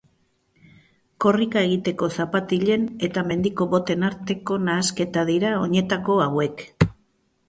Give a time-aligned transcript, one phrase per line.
[1.25, 6.65] Korrika egiteko zapatilen eta mendiko boten arteko nahasketa dira oinetako hauek.